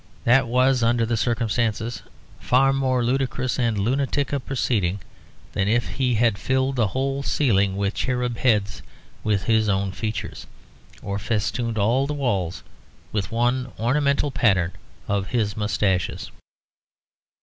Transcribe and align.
That 0.23 0.47
was, 0.47 0.81
under 0.81 1.05
the 1.05 1.15
circumstances, 1.15 2.01
far 2.39 2.73
more 2.73 3.05
ludicrous 3.05 3.59
and 3.59 3.77
lunatic 3.77 4.33
a 4.33 4.39
proceeding 4.39 4.99
than 5.53 5.67
if 5.67 5.89
he 5.89 6.15
had 6.15 6.39
filled 6.39 6.75
the 6.75 6.87
whole 6.87 7.21
ceiling 7.21 7.77
with 7.77 7.93
cherub 7.93 8.37
heads 8.37 8.81
with 9.23 9.43
his 9.43 9.69
own 9.69 9.91
features, 9.91 10.47
or 11.03 11.19
festooned 11.19 11.77
all 11.77 12.07
the 12.07 12.15
walls 12.15 12.63
with 13.11 13.31
one 13.31 13.71
ornamental 13.79 14.31
pattern 14.31 14.71
of 15.07 15.27
his 15.27 15.55
moustaches. 15.55 16.31